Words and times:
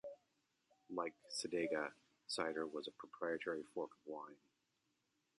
Like 0.89 1.13
Cedega, 1.29 1.91
Cider 2.25 2.65
was 2.65 2.87
a 2.87 2.91
proprietary 2.91 3.61
fork 3.71 3.91
of 3.93 3.99
Wine. 4.11 4.37